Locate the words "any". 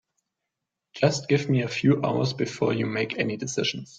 3.19-3.37